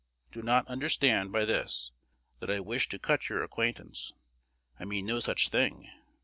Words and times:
Do 0.31 0.41
not 0.41 0.67
understand 0.67 1.31
by 1.31 1.45
this 1.45 1.91
that 2.39 2.49
I 2.49 2.59
wish 2.59 2.89
to 2.89 2.97
cut 2.97 3.29
your 3.29 3.43
acquaintance. 3.43 4.13
I 4.79 4.83
mean 4.83 5.05
no 5.05 5.19
such 5.19 5.49
thing. 5.49 5.91